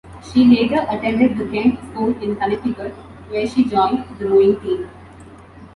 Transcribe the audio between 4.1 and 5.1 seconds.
the rowing team.